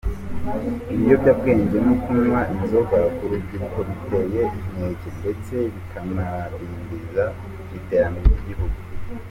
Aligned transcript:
Ibiyobyabwenge 0.93 1.77
no 1.85 1.93
kunywa 2.01 2.41
inzoga 2.55 2.97
ku 3.15 3.23
rubyiruko 3.31 3.77
biteye 3.89 4.41
inkeke 4.65 5.09
ndetse 5.19 5.53
bikanadindiza 5.73 7.25
iterambere 7.79 8.27
ry’igihugu. 8.35 8.77